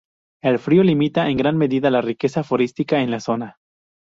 El 0.41 0.57
frío 0.57 0.81
limita 0.81 1.29
en 1.29 1.37
gran 1.37 1.59
medida 1.59 1.91
la 1.91 2.01
riqueza 2.01 2.43
florística 2.43 3.03
en 3.03 3.11
la 3.11 3.19
zona. 3.19 3.57